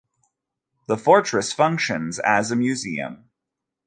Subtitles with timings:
[0.87, 3.29] The fortress functions as a museum.